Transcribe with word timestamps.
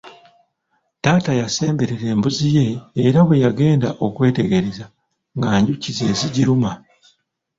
Taata 1.03 1.31
yasemberera 1.41 2.05
embuzi 2.13 2.47
ye 2.57 2.67
era 3.05 3.19
bwe 3.25 3.41
yagenda 3.43 3.89
okwetegereza 4.05 4.85
nga 5.35 5.47
njuki 5.59 5.89
z'ezigiruma. 5.97 6.71